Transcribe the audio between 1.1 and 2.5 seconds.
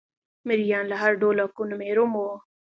ډول حقونو محروم وو.